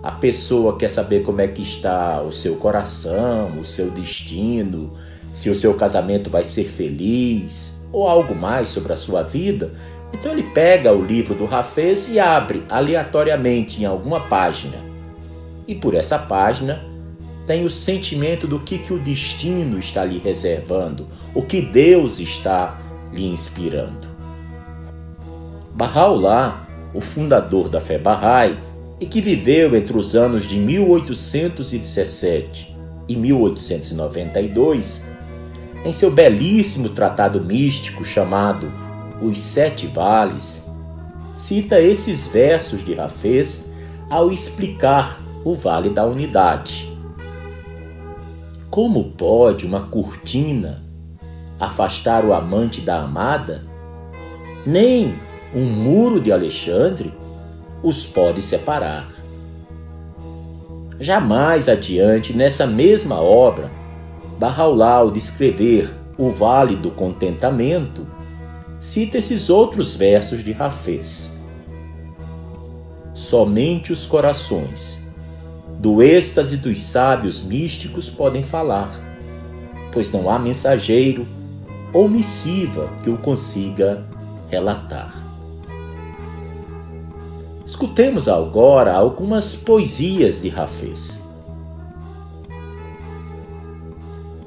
A 0.02 0.12
pessoa 0.12 0.78
quer 0.78 0.90
saber 0.90 1.24
como 1.24 1.42
é 1.42 1.48
que 1.48 1.64
está 1.64 2.22
o 2.22 2.32
seu 2.32 2.56
coração, 2.56 3.60
o 3.60 3.66
seu 3.66 3.92
destino, 3.92 4.94
se 5.34 5.50
o 5.50 5.56
seu 5.56 5.74
casamento 5.74 6.30
vai 6.30 6.46
ser 6.46 6.70
feliz 6.70 7.76
ou 7.92 8.08
algo 8.08 8.34
mais 8.34 8.70
sobre 8.70 8.94
a 8.94 8.98
sua 8.98 9.22
vida 9.22 9.74
então 10.16 10.32
ele 10.32 10.44
pega 10.44 10.94
o 10.94 11.04
livro 11.04 11.36
do 11.36 11.46
Rafez 11.46 12.08
e 12.08 12.22
abre 12.22 12.64
aleatoriamente 12.70 13.82
em 13.82 13.86
alguma 13.86 14.22
página. 14.22 14.78
E 15.68 15.76
por 15.76 15.94
essa 15.94 16.18
página 16.18 16.82
tem 17.46 17.66
o 17.66 17.70
sentimento 17.70 18.48
do 18.48 18.62
que, 18.62 18.78
que 18.78 18.94
o 18.94 19.00
destino 19.00 19.78
está 19.78 20.06
lhe 20.06 20.18
reservando, 20.18 21.06
o 21.34 21.42
que 21.42 21.62
Deus 21.62 22.20
está 22.20 22.80
lhe 23.12 23.28
inspirando. 23.28 24.08
Bahá'u'lláh, 25.74 26.66
o 26.94 27.02
fundador 27.02 27.68
da 27.68 27.82
fé 27.82 27.98
Bahá'í, 27.98 28.56
e 29.02 29.06
que 29.06 29.20
viveu 29.20 29.76
entre 29.76 29.98
os 29.98 30.16
anos 30.16 30.46
de 30.46 30.56
1817 30.56 32.74
e 33.10 33.18
1892, 33.18 35.04
em 35.84 35.92
seu 35.92 36.10
belíssimo 36.10 36.88
tratado 36.88 37.42
místico 37.42 38.06
chamado 38.06 38.85
os 39.22 39.40
Sete 39.40 39.88
Vales, 39.88 40.66
cita 41.36 41.80
esses 41.80 42.28
versos 42.28 42.84
de 42.84 42.94
Rafez 42.94 43.66
ao 44.10 44.32
explicar 44.32 45.20
o 45.44 45.54
Vale 45.56 45.90
da 45.90 46.06
Unidade. 46.06 46.92
Como 48.70 49.12
pode 49.12 49.66
uma 49.66 49.82
cortina 49.82 50.84
afastar 51.60 52.26
o 52.26 52.34
amante 52.34 52.82
da 52.82 53.02
amada? 53.02 53.64
Nem 54.66 55.16
um 55.54 55.64
muro 55.64 56.20
de 56.20 56.32
Alexandre 56.32 57.14
os 57.82 58.06
pode 58.06 58.42
separar. 58.42 59.08
Jamais 61.00 61.70
adiante, 61.70 62.34
nessa 62.34 62.66
mesma 62.66 63.22
obra, 63.22 63.70
Barraulá, 64.40 64.96
ao 64.96 65.12
descrever 65.12 65.94
o 66.18 66.32
Vale 66.32 66.76
do 66.76 66.90
Contentamento, 66.90 68.08
cita 68.86 69.18
esses 69.18 69.50
outros 69.50 69.96
versos 69.96 70.44
de 70.44 70.52
Rafez. 70.52 71.32
Somente 73.16 73.92
os 73.92 74.06
corações, 74.06 75.02
do 75.80 76.04
êxtase 76.04 76.56
dos 76.58 76.80
sábios 76.80 77.42
místicos, 77.42 78.10
podem 78.10 78.44
falar, 78.44 78.92
pois 79.92 80.12
não 80.12 80.30
há 80.30 80.38
mensageiro 80.38 81.26
ou 81.92 82.08
missiva 82.08 82.88
que 83.04 83.10
o 83.10 83.18
consiga 83.18 84.06
relatar. 84.52 85.20
Escutemos 87.66 88.30
agora 88.30 88.94
algumas 88.94 89.56
poesias 89.56 90.44
de 90.44 90.50
Rafez. 90.50 91.24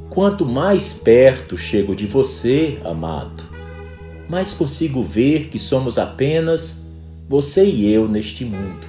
Quanto 0.08 0.46
mais 0.46 0.92
perto 0.92 1.58
chego 1.58 1.96
de 1.96 2.06
você, 2.06 2.80
amado, 2.84 3.57
mas 4.28 4.52
consigo 4.52 5.02
ver 5.02 5.48
que 5.48 5.58
somos 5.58 5.96
apenas 5.98 6.84
você 7.28 7.64
e 7.64 7.92
eu 7.92 8.06
neste 8.06 8.44
mundo. 8.44 8.86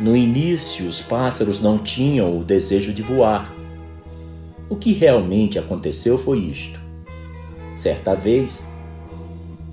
No 0.00 0.16
início, 0.16 0.88
os 0.88 1.00
pássaros 1.00 1.60
não 1.60 1.78
tinham 1.78 2.36
o 2.38 2.42
desejo 2.42 2.92
de 2.92 3.02
voar. 3.02 3.52
O 4.68 4.74
que 4.74 4.92
realmente 4.92 5.58
aconteceu 5.58 6.18
foi 6.18 6.38
isto. 6.38 6.80
Certa 7.76 8.14
vez, 8.14 8.64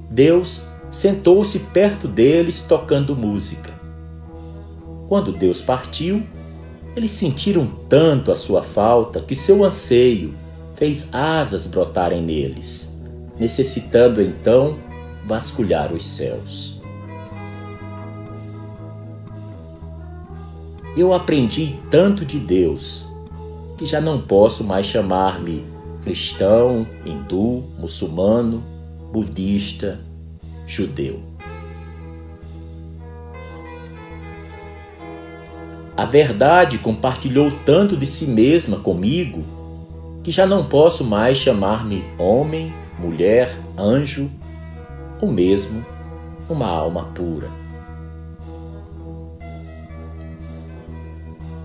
Deus 0.10 0.68
sentou-se 0.92 1.58
perto 1.60 2.08
deles 2.08 2.62
tocando 2.62 3.16
música. 3.16 3.72
Quando 5.08 5.32
Deus 5.32 5.62
partiu, 5.62 6.24
Eles 6.96 7.12
sentiram 7.12 7.68
tanto 7.88 8.32
a 8.32 8.36
sua 8.36 8.64
falta 8.64 9.22
que 9.22 9.36
seu 9.36 9.64
anseio 9.64 10.34
fez 10.76 11.14
asas 11.14 11.68
brotarem 11.68 12.22
neles, 12.22 12.89
necessitando 13.40 14.22
então 14.22 14.78
vasculhar 15.26 15.94
os 15.94 16.06
céus. 16.06 16.80
Eu 20.98 21.14
aprendi 21.14 21.80
tanto 21.90 22.26
de 22.26 22.38
Deus 22.38 23.08
que 23.78 23.86
já 23.86 24.02
não 24.02 24.20
posso 24.20 24.64
mais 24.64 24.86
chamar-me 24.86 25.64
cristão, 26.04 26.88
hindu, 27.06 27.64
muçulmano, 27.78 28.64
budista, 29.12 30.00
judeu. 30.68 31.20
A 35.96 36.06
verdade 36.06 36.78
compartilhou 36.78 37.52
tanto 37.66 37.98
de 37.98 38.06
si 38.06 38.26
mesma 38.26 38.78
comigo 38.80 39.44
que 40.24 40.32
já 40.32 40.46
não 40.46 40.64
posso 40.64 41.04
mais 41.04 41.38
chamar-me 41.38 42.04
homem, 42.18 42.74
mulher, 43.00 43.56
anjo 43.78 44.30
ou 45.22 45.32
mesmo 45.32 45.86
uma 46.50 46.68
alma 46.68 47.06
pura. 47.16 47.48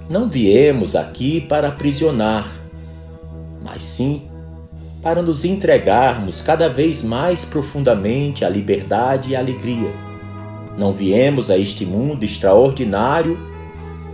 Não 0.08 0.28
viemos 0.28 0.94
aqui 0.94 1.40
para 1.40 1.68
aprisionar, 1.68 2.46
mas 3.62 3.82
sim 3.82 4.22
para 5.02 5.20
nos 5.20 5.44
entregarmos 5.44 6.40
cada 6.40 6.68
vez 6.68 7.02
mais 7.02 7.44
profundamente 7.44 8.44
à 8.44 8.48
liberdade 8.48 9.30
e 9.30 9.36
à 9.36 9.38
alegria. 9.38 9.90
Não 10.78 10.92
viemos 10.92 11.50
a 11.50 11.58
este 11.58 11.84
mundo 11.84 12.24
extraordinário 12.24 13.38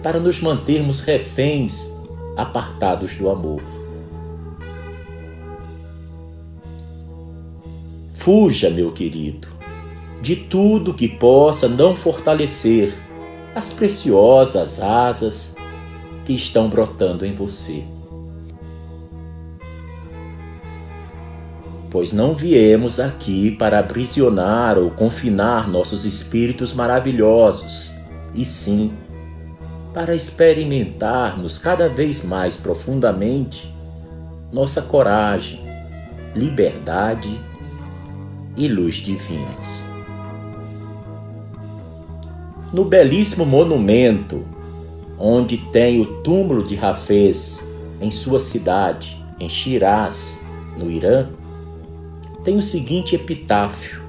para 0.02 0.18
nos 0.18 0.40
mantermos 0.40 1.00
reféns 1.00 1.88
apartados 2.36 3.14
do 3.16 3.28
amor. 3.28 3.79
Fuja, 8.20 8.68
meu 8.68 8.92
querido, 8.92 9.48
de 10.20 10.36
tudo 10.36 10.92
que 10.92 11.08
possa 11.08 11.66
não 11.66 11.96
fortalecer 11.96 12.92
as 13.54 13.72
preciosas 13.72 14.78
asas 14.78 15.54
que 16.26 16.34
estão 16.34 16.68
brotando 16.68 17.24
em 17.24 17.34
você. 17.34 17.82
Pois 21.90 22.12
não 22.12 22.34
viemos 22.34 23.00
aqui 23.00 23.52
para 23.52 23.78
aprisionar 23.78 24.76
ou 24.76 24.90
confinar 24.90 25.66
nossos 25.66 26.04
espíritos 26.04 26.74
maravilhosos, 26.74 27.90
e 28.34 28.44
sim 28.44 28.92
para 29.94 30.14
experimentarmos 30.14 31.56
cada 31.56 31.88
vez 31.88 32.22
mais 32.22 32.54
profundamente 32.54 33.72
nossa 34.52 34.82
coragem, 34.82 35.58
liberdade 36.36 37.48
e 38.57 38.69
luz 38.69 38.97
divinas. 38.97 39.83
No 42.73 42.85
belíssimo 42.85 43.45
monumento, 43.45 44.45
onde 45.19 45.59
tem 45.59 46.00
o 46.00 46.23
túmulo 46.23 46.62
de 46.62 46.78
Hafez 46.78 47.64
em 48.00 48.11
sua 48.11 48.38
cidade, 48.38 49.21
em 49.38 49.49
Shiraz, 49.49 50.40
no 50.76 50.90
Irã, 50.90 51.28
tem 52.45 52.57
o 52.57 52.62
seguinte 52.62 53.14
epitáfio 53.14 54.02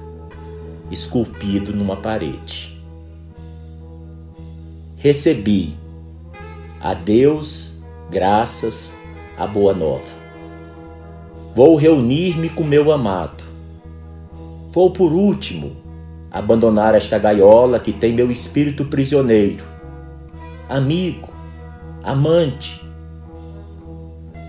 esculpido 0.90 1.74
numa 1.74 1.96
parede: 1.96 2.80
Recebi 4.96 5.74
a 6.80 6.94
Deus 6.94 7.78
graças 8.10 8.92
à 9.36 9.46
boa 9.46 9.74
nova. 9.74 10.22
Vou 11.54 11.76
reunir-me 11.76 12.48
com 12.48 12.64
meu 12.64 12.90
amado 12.92 13.51
Vou 14.72 14.90
por 14.90 15.12
último 15.12 15.72
abandonar 16.30 16.94
esta 16.94 17.18
gaiola 17.18 17.78
que 17.78 17.92
tem 17.92 18.14
meu 18.14 18.30
espírito 18.30 18.86
prisioneiro. 18.86 19.62
Amigo, 20.66 21.28
amante, 22.02 22.80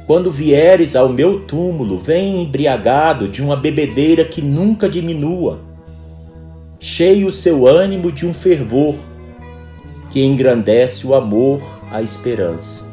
quando 0.07 0.31
vieres 0.31 0.95
ao 0.95 1.09
meu 1.09 1.41
túmulo, 1.41 1.97
vem 1.97 2.41
embriagado 2.41 3.27
de 3.27 3.41
uma 3.41 3.57
bebedeira 3.57 4.23
que 4.23 4.41
nunca 4.41 4.87
diminua, 4.87 5.59
cheio 6.79 7.27
o 7.27 7.31
seu 7.31 7.67
ânimo 7.67 8.09
de 8.09 8.25
um 8.25 8.33
fervor 8.33 8.95
que 10.09 10.23
engrandece 10.23 11.05
o 11.05 11.13
amor, 11.13 11.61
a 11.91 12.01
esperança. 12.01 12.85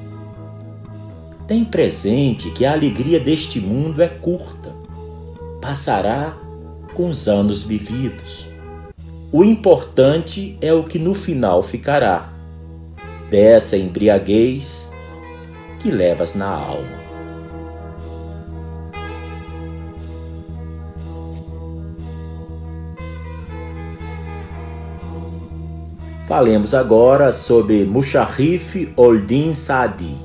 Tem 1.46 1.64
presente 1.64 2.50
que 2.50 2.64
a 2.64 2.72
alegria 2.72 3.20
deste 3.20 3.60
mundo 3.60 4.02
é 4.02 4.08
curta, 4.08 4.74
passará 5.60 6.36
com 6.94 7.08
os 7.08 7.28
anos 7.28 7.62
vividos. 7.62 8.46
O 9.32 9.44
importante 9.44 10.58
é 10.60 10.72
o 10.72 10.82
que 10.82 10.98
no 10.98 11.14
final 11.14 11.62
ficará, 11.62 12.28
dessa 13.30 13.76
embriaguez 13.76 14.90
que 15.78 15.90
levas 15.90 16.34
na 16.34 16.48
alma. 16.48 16.98
Falemos 26.26 26.74
agora 26.74 27.32
sobre 27.32 27.84
Musharrif 27.84 28.92
Oldin 28.96 29.54
Saadi. 29.54 30.16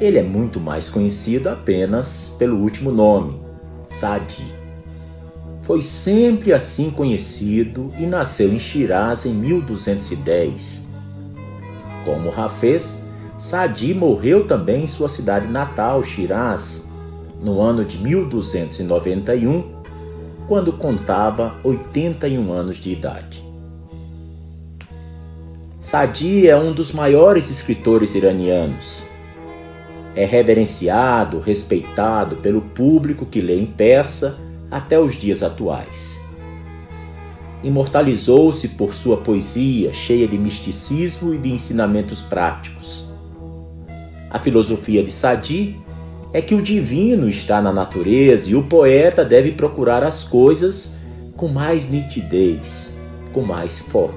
Ele 0.00 0.18
é 0.18 0.22
muito 0.22 0.58
mais 0.58 0.88
conhecido 0.88 1.48
apenas 1.48 2.34
pelo 2.38 2.56
último 2.56 2.90
nome, 2.90 3.38
Saadi. 3.90 4.59
Foi 5.70 5.82
sempre 5.82 6.52
assim 6.52 6.90
conhecido 6.90 7.92
e 7.96 8.04
nasceu 8.04 8.52
em 8.52 8.58
Shiraz 8.58 9.24
em 9.24 9.32
1210. 9.32 10.84
Como 12.04 12.28
Hafez, 12.28 13.04
Sadi 13.38 13.94
morreu 13.94 14.48
também 14.48 14.82
em 14.82 14.86
sua 14.88 15.08
cidade 15.08 15.46
natal, 15.46 16.02
Shiraz, 16.02 16.90
no 17.40 17.60
ano 17.60 17.84
de 17.84 17.98
1291, 17.98 19.64
quando 20.48 20.72
contava 20.72 21.54
81 21.62 22.52
anos 22.52 22.76
de 22.76 22.90
idade. 22.90 23.40
Sadi 25.78 26.48
é 26.48 26.56
um 26.56 26.72
dos 26.72 26.90
maiores 26.90 27.48
escritores 27.48 28.16
iranianos. 28.16 29.04
É 30.16 30.24
reverenciado, 30.24 31.38
respeitado 31.38 32.34
pelo 32.38 32.60
público 32.60 33.24
que 33.24 33.40
lê 33.40 33.56
em 33.56 33.66
persa 33.66 34.49
até 34.70 34.98
os 34.98 35.16
dias 35.16 35.42
atuais. 35.42 36.20
Imortalizou-se 37.62 38.68
por 38.68 38.94
sua 38.94 39.18
poesia 39.18 39.92
cheia 39.92 40.26
de 40.26 40.38
misticismo 40.38 41.34
e 41.34 41.38
de 41.38 41.50
ensinamentos 41.50 42.22
práticos. 42.22 43.04
A 44.30 44.38
filosofia 44.38 45.02
de 45.02 45.10
Sadi 45.10 45.76
é 46.32 46.40
que 46.40 46.54
o 46.54 46.62
divino 46.62 47.28
está 47.28 47.60
na 47.60 47.72
natureza 47.72 48.48
e 48.48 48.54
o 48.54 48.62
poeta 48.62 49.24
deve 49.24 49.52
procurar 49.52 50.04
as 50.04 50.22
coisas 50.22 50.94
com 51.36 51.48
mais 51.48 51.90
nitidez, 51.90 52.96
com 53.32 53.42
mais 53.42 53.78
foco. 53.78 54.14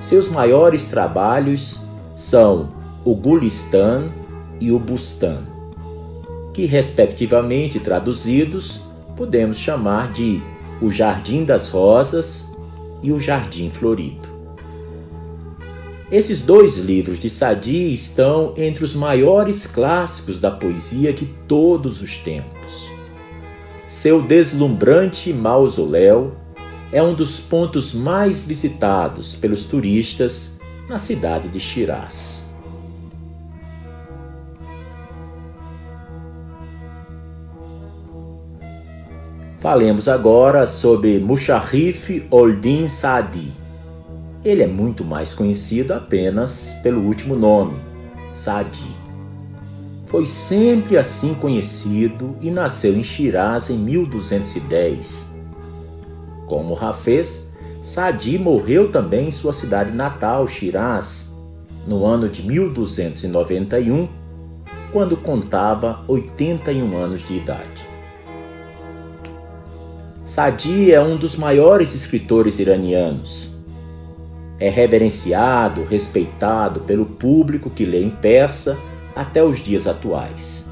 Seus 0.00 0.28
maiores 0.28 0.88
trabalhos 0.88 1.78
são 2.16 2.70
o 3.04 3.14
Gulistan 3.14 4.08
e 4.60 4.70
o 4.70 4.78
Bustan 4.78 5.51
que, 6.52 6.66
respectivamente 6.66 7.80
traduzidos, 7.80 8.80
podemos 9.16 9.58
chamar 9.58 10.12
de 10.12 10.42
O 10.80 10.90
Jardim 10.90 11.44
das 11.44 11.68
Rosas 11.68 12.48
e 13.02 13.12
O 13.12 13.20
Jardim 13.20 13.70
Florido. 13.70 14.32
Esses 16.10 16.42
dois 16.42 16.76
livros 16.76 17.18
de 17.18 17.30
Sadi 17.30 17.90
estão 17.90 18.52
entre 18.54 18.84
os 18.84 18.94
maiores 18.94 19.66
clássicos 19.66 20.38
da 20.38 20.50
poesia 20.50 21.10
de 21.10 21.24
todos 21.48 22.02
os 22.02 22.18
tempos. 22.18 22.90
Seu 23.88 24.20
deslumbrante 24.20 25.32
mausoléu 25.32 26.32
é 26.92 27.02
um 27.02 27.14
dos 27.14 27.40
pontos 27.40 27.94
mais 27.94 28.44
visitados 28.44 29.34
pelos 29.34 29.64
turistas 29.64 30.58
na 30.86 30.98
cidade 30.98 31.48
de 31.48 31.58
Shiraz. 31.58 32.41
Falemos 39.62 40.08
agora 40.08 40.66
sobre 40.66 41.20
Musharrif 41.20 42.26
Oldin 42.32 42.88
Saadi. 42.88 43.52
Ele 44.44 44.64
é 44.64 44.66
muito 44.66 45.04
mais 45.04 45.32
conhecido 45.32 45.92
apenas 45.94 46.74
pelo 46.82 47.00
último 47.02 47.36
nome, 47.36 47.76
Saadi. 48.34 48.90
Foi 50.08 50.26
sempre 50.26 50.98
assim 50.98 51.32
conhecido 51.34 52.34
e 52.40 52.50
nasceu 52.50 52.96
em 52.96 53.04
Shiraz 53.04 53.70
em 53.70 53.78
1210. 53.78 55.32
Como 56.48 56.76
Hafez, 56.76 57.48
Saadi 57.84 58.36
morreu 58.40 58.90
também 58.90 59.28
em 59.28 59.30
sua 59.30 59.52
cidade 59.52 59.92
natal, 59.92 60.44
Shiraz, 60.48 61.32
no 61.86 62.04
ano 62.04 62.28
de 62.28 62.42
1291, 62.42 64.08
quando 64.92 65.16
contava 65.16 66.00
81 66.08 66.96
anos 66.96 67.24
de 67.24 67.36
idade. 67.36 67.81
Sadi 70.32 70.90
é 70.90 70.98
um 70.98 71.18
dos 71.18 71.36
maiores 71.36 71.94
escritores 71.94 72.58
iranianos. 72.58 73.50
É 74.58 74.70
reverenciado, 74.70 75.84
respeitado 75.84 76.80
pelo 76.80 77.04
público 77.04 77.68
que 77.68 77.84
lê 77.84 78.02
em 78.02 78.08
persa 78.08 78.78
até 79.14 79.44
os 79.44 79.62
dias 79.62 79.86
atuais. 79.86 80.64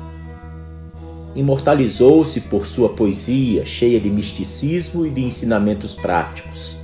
Imortalizou-se 1.36 2.40
por 2.40 2.64
sua 2.64 2.88
poesia 2.88 3.66
cheia 3.66 4.00
de 4.00 4.08
misticismo 4.08 5.04
e 5.04 5.10
de 5.10 5.24
ensinamentos 5.24 5.94
práticos. 5.94 6.74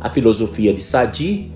A 0.00 0.08
filosofia 0.08 0.72
de 0.72 0.80
Sadi 0.80 1.50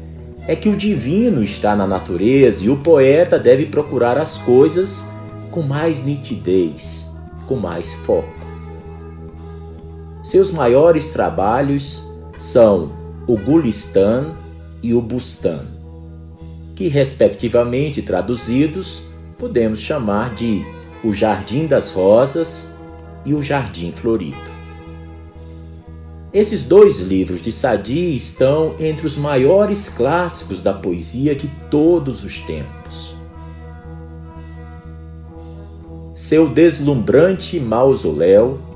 é 0.48 0.56
que 0.56 0.68
o 0.68 0.76
divino 0.76 1.44
está 1.44 1.76
na 1.76 1.86
natureza 1.86 2.64
e 2.64 2.68
o 2.68 2.76
poeta 2.76 3.38
deve 3.38 3.66
procurar 3.66 4.18
as 4.18 4.36
coisas 4.36 5.04
com 5.52 5.62
mais 5.62 6.04
nitidez, 6.04 7.08
com 7.46 7.54
mais 7.54 7.92
foco. 8.04 8.51
Seus 10.22 10.52
maiores 10.52 11.10
trabalhos 11.10 12.00
são 12.38 12.92
o 13.26 13.36
Gulistan 13.36 14.34
e 14.80 14.94
o 14.94 15.02
Bustan, 15.02 15.60
que, 16.76 16.86
respectivamente 16.86 18.00
traduzidos, 18.00 19.02
podemos 19.36 19.80
chamar 19.80 20.32
de 20.34 20.64
o 21.02 21.12
Jardim 21.12 21.66
das 21.66 21.90
Rosas 21.90 22.72
e 23.24 23.34
o 23.34 23.42
Jardim 23.42 23.90
Florido. 23.90 24.52
Esses 26.32 26.62
dois 26.64 27.00
livros 27.00 27.42
de 27.42 27.50
Sadi 27.50 28.14
estão 28.14 28.76
entre 28.78 29.06
os 29.06 29.16
maiores 29.16 29.88
clássicos 29.88 30.62
da 30.62 30.72
poesia 30.72 31.34
de 31.34 31.50
todos 31.68 32.22
os 32.22 32.38
tempos. 32.38 33.14
Seu 36.14 36.48
deslumbrante 36.48 37.58
mausoléu 37.58 38.71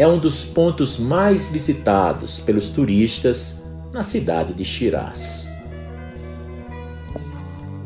é 0.00 0.06
um 0.06 0.18
dos 0.18 0.46
pontos 0.46 0.98
mais 0.98 1.50
visitados 1.50 2.40
pelos 2.40 2.70
turistas 2.70 3.62
na 3.92 4.02
cidade 4.02 4.54
de 4.54 4.64
Shiraz. 4.64 5.46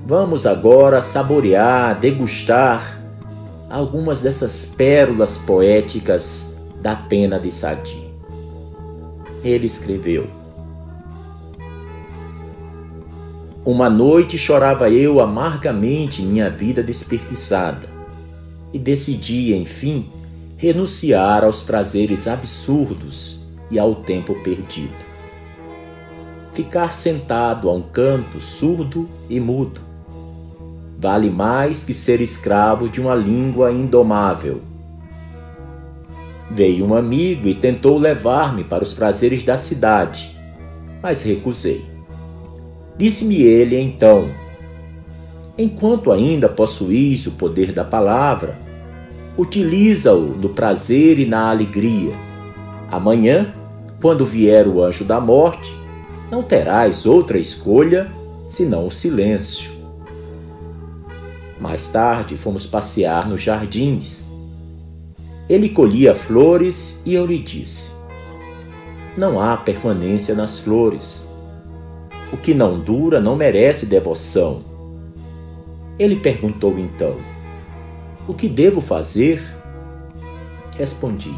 Vamos 0.07 0.46
agora 0.46 1.00
saborear, 1.00 1.98
degustar 1.98 3.03
algumas 3.68 4.22
dessas 4.22 4.64
pérolas 4.64 5.37
poéticas 5.37 6.55
da 6.81 6.94
pena 6.94 7.40
de 7.40 7.50
Sadi 7.50 8.05
ele 9.44 9.66
escreveu: 9.66 10.27
Uma 13.64 13.90
noite 13.90 14.38
chorava 14.38 14.88
eu 14.88 15.20
amargamente 15.20 16.22
minha 16.22 16.48
vida 16.48 16.81
desperdiçada 16.81 17.88
e 18.72 18.79
decidi, 18.79 19.53
enfim, 19.53 20.09
renunciar 20.64 21.44
aos 21.44 21.62
prazeres 21.62 22.27
absurdos 22.27 23.38
e 23.70 23.79
ao 23.79 23.96
tempo 23.96 24.35
perdido. 24.42 25.05
Ficar 26.53 26.94
sentado 26.94 27.68
a 27.68 27.72
um 27.72 27.83
canto 27.83 28.40
surdo 28.40 29.09
e 29.29 29.40
mudo 29.40 29.81
vale 30.98 31.29
mais 31.29 31.85
que 31.85 31.92
ser 31.92 32.20
escravo 32.20 32.88
de 32.88 33.00
uma 33.00 33.14
língua 33.14 33.70
indomável 33.70 34.62
Veio 36.50 36.87
um 36.87 36.94
amigo 36.94 37.48
e 37.48 37.55
tentou 37.55 37.98
levar-me 37.98 38.62
para 38.62 38.85
os 38.85 38.92
prazeres 38.92 39.44
da 39.44 39.57
cidade, 39.57 40.31
mas 41.03 41.22
recusei. 41.22 41.85
Disse-me 42.96 43.42
ele 43.42 43.81
então: 43.81 44.29
Enquanto 45.57 46.12
ainda 46.12 46.48
possuís 46.48 47.27
o 47.27 47.33
poder 47.33 47.72
da 47.72 47.83
palavra, 47.83 48.59
utiliza-o 49.36 50.36
no 50.36 50.48
prazer 50.48 51.18
e 51.18 51.26
na 51.26 51.50
alegria. 51.50 52.12
Amanhã, 52.90 53.52
quando 54.00 54.24
vier 54.24 54.66
o 54.66 54.82
anjo 54.82 55.04
da 55.04 55.20
morte, 55.20 55.72
não 56.30 56.42
terás 56.42 57.06
outra 57.06 57.38
escolha 57.38 58.10
senão 58.48 58.86
o 58.86 58.90
silêncio. 58.90 59.70
Mais 61.60 61.90
tarde 61.90 62.36
fomos 62.36 62.66
passear 62.66 63.28
nos 63.28 63.40
jardins 63.40 64.24
ele 65.46 65.68
colhia 65.68 66.14
flores 66.14 66.98
e 67.04 67.14
eu 67.14 67.26
lhe 67.26 67.38
disse: 67.38 67.92
Não 69.14 69.38
há 69.38 69.56
permanência 69.58 70.34
nas 70.34 70.58
flores. 70.58 71.28
O 72.32 72.36
que 72.38 72.54
não 72.54 72.80
dura 72.80 73.20
não 73.20 73.36
merece 73.36 73.84
devoção. 73.84 74.62
Ele 75.98 76.16
perguntou 76.16 76.78
então: 76.78 77.16
O 78.26 78.34
que 78.34 78.48
devo 78.48 78.80
fazer? 78.80 79.42
Respondi: 80.76 81.34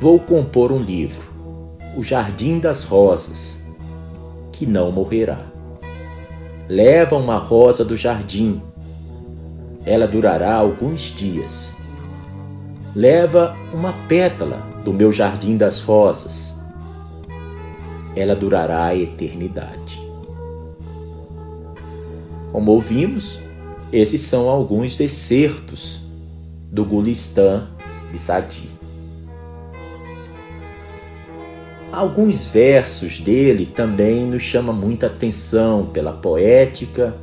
Vou 0.00 0.18
compor 0.18 0.72
um 0.72 0.80
livro, 0.80 1.26
O 1.96 2.02
Jardim 2.02 2.58
das 2.58 2.84
Rosas, 2.84 3.62
que 4.52 4.66
não 4.66 4.92
morrerá. 4.92 5.46
Leva 6.68 7.16
uma 7.16 7.38
rosa 7.38 7.84
do 7.84 7.96
jardim. 7.96 8.60
Ela 9.86 10.06
durará 10.06 10.54
alguns 10.54 11.00
dias 11.00 11.78
leva 12.98 13.56
uma 13.72 13.92
pétala 14.08 14.56
do 14.84 14.92
meu 14.92 15.12
jardim 15.12 15.56
das 15.56 15.80
rosas. 15.80 16.58
Ela 18.16 18.34
durará 18.34 18.86
a 18.86 18.96
eternidade. 18.96 20.02
Como 22.50 22.72
ouvimos, 22.72 23.38
esses 23.92 24.20
são 24.20 24.48
alguns 24.48 25.00
excertos 25.00 26.00
do 26.70 26.84
Gulistan 26.84 27.68
de 28.12 28.18
Sadi. 28.18 28.68
Alguns 31.90 32.46
versos 32.46 33.18
dele 33.18 33.64
também 33.64 34.26
nos 34.26 34.42
chamam 34.42 34.74
muita 34.74 35.06
atenção 35.06 35.86
pela 35.86 36.12
poética, 36.12 37.14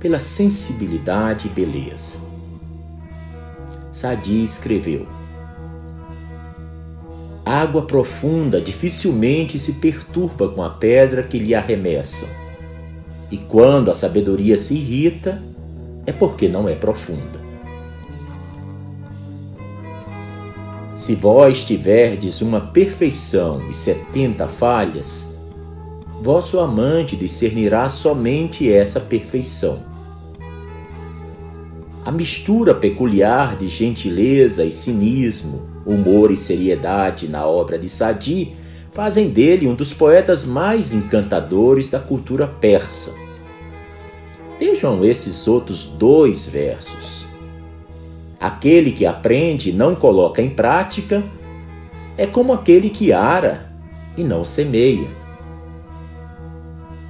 pela 0.00 0.18
sensibilidade 0.18 1.46
e 1.46 1.50
beleza. 1.50 2.18
Sadi 3.92 4.42
escreveu: 4.42 5.06
Água 7.46 7.82
profunda 7.82 8.60
dificilmente 8.60 9.56
se 9.58 9.74
perturba 9.74 10.48
com 10.48 10.64
a 10.64 10.70
pedra 10.70 11.22
que 11.22 11.38
lhe 11.38 11.54
arremessam. 11.54 12.28
E 13.30 13.38
quando 13.38 13.90
a 13.90 13.94
sabedoria 13.94 14.58
se 14.58 14.74
irrita, 14.74 15.40
é 16.08 16.12
porque 16.12 16.48
não 16.48 16.68
é 16.68 16.74
profunda. 16.74 17.38
Se 20.96 21.14
vós 21.14 21.62
tiverdes 21.62 22.40
uma 22.40 22.60
perfeição 22.60 23.68
e 23.68 23.74
setenta 23.74 24.48
falhas, 24.48 25.26
vosso 26.22 26.58
amante 26.58 27.14
discernirá 27.14 27.88
somente 27.88 28.72
essa 28.72 28.98
perfeição 28.98 29.86
a 32.08 32.10
mistura 32.10 32.74
peculiar 32.74 33.54
de 33.54 33.68
gentileza 33.68 34.64
e 34.64 34.72
cinismo, 34.72 35.60
humor 35.84 36.30
e 36.30 36.36
seriedade 36.38 37.28
na 37.28 37.46
obra 37.46 37.78
de 37.78 37.86
Sadi 37.86 38.56
fazem 38.92 39.28
dele 39.28 39.68
um 39.68 39.74
dos 39.74 39.92
poetas 39.92 40.46
mais 40.46 40.94
encantadores 40.94 41.90
da 41.90 41.98
cultura 41.98 42.46
persa. 42.46 43.12
Vejam 44.78 45.04
esses 45.04 45.48
outros 45.48 45.86
dois 45.86 46.46
versos. 46.46 47.26
Aquele 48.38 48.92
que 48.92 49.04
aprende 49.04 49.70
e 49.70 49.72
não 49.72 49.96
coloca 49.96 50.40
em 50.40 50.48
prática 50.48 51.20
é 52.16 52.28
como 52.28 52.52
aquele 52.52 52.88
que 52.88 53.12
ara 53.12 53.72
e 54.16 54.22
não 54.22 54.44
semeia. 54.44 55.08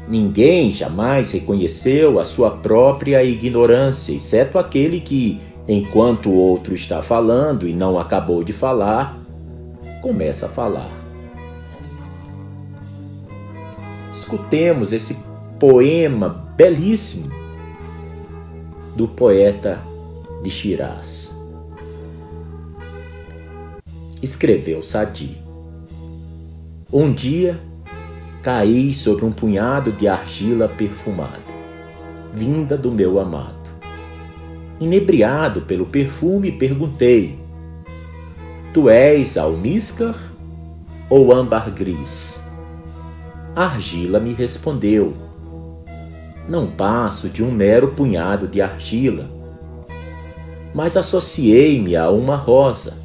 Ninguém 0.08 0.72
jamais 0.72 1.30
reconheceu 1.30 2.18
a 2.18 2.24
sua 2.24 2.50
própria 2.52 3.22
ignorância, 3.22 4.14
exceto 4.14 4.58
aquele 4.58 4.98
que, 4.98 5.38
enquanto 5.68 6.30
o 6.30 6.36
outro 6.36 6.74
está 6.74 7.02
falando 7.02 7.68
e 7.68 7.74
não 7.74 7.98
acabou 7.98 8.42
de 8.42 8.54
falar, 8.54 9.14
começa 10.00 10.46
a 10.46 10.48
falar. 10.48 10.88
Escutemos 14.10 14.90
esse 14.90 15.14
poema 15.60 16.30
belíssimo 16.56 17.37
do 18.98 19.06
poeta 19.06 19.80
de 20.42 20.50
Shiraz. 20.50 21.32
Escreveu 24.20 24.82
Sadi. 24.82 25.38
Um 26.92 27.12
dia, 27.12 27.60
caí 28.42 28.92
sobre 28.92 29.24
um 29.24 29.30
punhado 29.30 29.92
de 29.92 30.08
argila 30.08 30.68
perfumada, 30.68 31.38
vinda 32.34 32.76
do 32.76 32.90
meu 32.90 33.20
amado. 33.20 33.54
Inebriado 34.80 35.62
pelo 35.62 35.86
perfume, 35.86 36.50
perguntei: 36.50 37.38
Tu 38.74 38.90
és 38.90 39.38
almíscar 39.38 40.16
ou 41.08 41.32
âmbar 41.32 41.70
gris? 41.70 42.42
A 43.54 43.66
argila 43.66 44.18
me 44.18 44.32
respondeu: 44.32 45.27
não 46.48 46.66
passo 46.66 47.28
de 47.28 47.42
um 47.42 47.50
mero 47.50 47.88
punhado 47.88 48.48
de 48.48 48.62
argila. 48.62 49.26
Mas 50.74 50.96
associei-me 50.96 51.94
a 51.94 52.10
uma 52.10 52.36
rosa. 52.36 52.96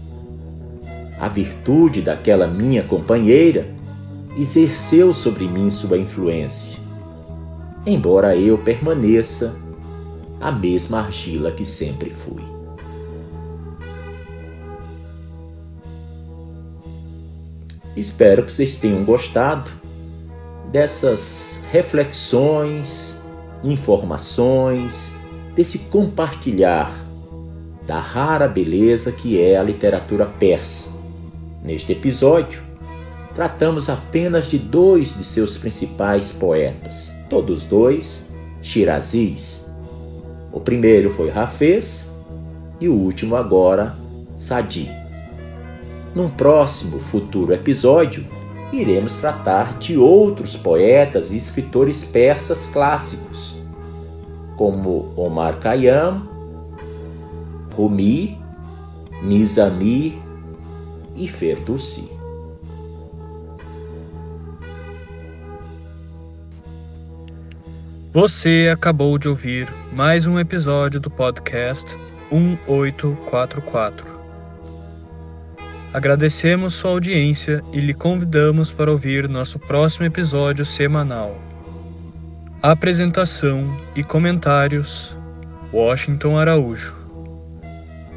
A 1.20 1.28
virtude 1.28 2.02
daquela 2.02 2.48
minha 2.48 2.84
companheira 2.84 3.68
exerceu 4.38 5.14
sobre 5.14 5.48
mim 5.48 5.70
sua 5.70 5.98
influência, 5.98 6.80
embora 7.86 8.36
eu 8.36 8.58
permaneça 8.58 9.56
a 10.42 10.52
mesma 10.52 11.00
argila 11.00 11.52
que 11.52 11.64
sempre 11.64 12.10
fui. 12.10 12.42
Espero 17.96 18.44
que 18.44 18.52
vocês 18.52 18.80
tenham 18.80 19.04
gostado 19.04 19.70
dessas 20.72 21.60
reflexões, 21.72 23.13
informações, 23.64 25.12
desse 25.56 25.80
compartilhar 25.80 26.92
da 27.86 28.00
rara 28.00 28.48
beleza 28.48 29.12
que 29.12 29.40
é 29.40 29.58
a 29.58 29.64
literatura 29.64 30.26
persa. 30.26 30.90
Neste 31.64 31.92
episódio, 31.92 32.62
tratamos 33.36 33.90
apenas 33.90 34.48
de 34.48 34.58
dois 34.58 35.16
de 35.18 35.24
seus 35.24 35.58
principais 35.58 36.32
poetas, 36.32 37.12
todos 37.30 37.64
dois 37.64 38.30
Shirazis. 38.62 39.66
O 40.52 40.60
primeiro 40.60 41.14
foi 41.14 41.32
Hafez 41.32 42.12
e 42.80 42.88
o 42.88 42.94
último 42.94 43.36
agora 43.36 43.94
Sadi. 44.38 44.90
Num 46.16 46.30
próximo 46.30 47.00
futuro 47.00 47.54
episódio, 47.54 48.26
iremos 48.74 49.14
tratar 49.16 49.78
de 49.78 49.98
outros 49.98 50.56
poetas 50.56 51.32
e 51.32 51.38
escritores 51.38 52.04
persas 52.04 52.66
clássicos, 52.68 53.56
como 54.58 55.14
Omar 55.16 55.60
Khayyam, 55.60 56.22
Rumi, 57.76 58.42
Nizami 59.22 60.22
e 61.16 61.28
Ferdowsi. 61.28 62.12
Você 68.12 68.70
acabou 68.72 69.18
de 69.18 69.28
ouvir 69.28 69.68
mais 69.92 70.28
um 70.28 70.40
episódio 70.40 71.00
do 71.00 71.10
podcast 71.10 71.88
1844. 72.32 74.13
Agradecemos 75.94 76.74
sua 76.74 76.90
audiência 76.90 77.62
e 77.72 77.80
lhe 77.80 77.94
convidamos 77.94 78.72
para 78.72 78.92
ouvir 78.92 79.30
nosso 79.30 79.60
próximo 79.60 80.08
episódio 80.08 80.66
semanal. 80.66 81.40
Apresentação 82.64 83.64
e 83.96 84.04
comentários: 84.04 85.16
Washington 85.72 86.36
Araújo. 86.36 86.96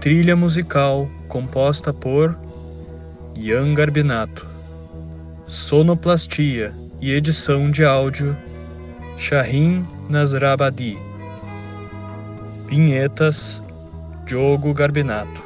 Trilha 0.01 0.35
musical 0.35 1.07
composta 1.29 1.93
por 1.93 2.35
Ian 3.35 3.75
Garbinato. 3.75 4.47
Sonoplastia 5.47 6.73
e 6.99 7.12
edição 7.12 7.71
de 7.71 7.85
áudio 7.85 8.35
Shahin 9.19 9.87
Nasrabadi. 10.09 10.97
Vinhetas 12.67 13.61
Diogo 14.25 14.73
Garbinato. 14.73 15.45